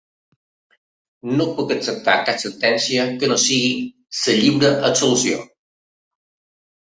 No 1.41 1.45
puc 1.57 1.73
acceptar 1.73 2.15
cap 2.29 2.39
sentència 2.43 3.05
que 3.23 3.29
no 3.33 3.37
sigui 3.43 3.69
la 4.21 4.35
lliure 4.39 4.71
absolució. 4.89 5.45